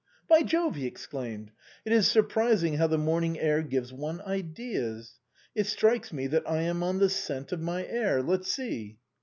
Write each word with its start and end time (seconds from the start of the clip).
"By 0.27 0.41
Jove!" 0.41 0.73
he 0.77 0.87
exclaimed," 0.87 1.51
it 1.85 1.91
is 1.91 2.07
surprising 2.07 2.77
how 2.77 2.87
the 2.87 2.97
morning 2.97 3.39
air 3.39 3.61
gives 3.61 3.93
one 3.93 4.19
ideas! 4.21 5.19
It 5.53 5.67
strikes 5.67 6.11
me 6.11 6.25
that 6.25 6.49
I 6.49 6.63
am 6.63 6.81
on 6.81 6.97
the 6.97 7.07
scent 7.07 7.51
of 7.51 7.61
my 7.61 7.85
air. 7.85 8.23
Let's 8.23 8.51
see." 8.51 8.97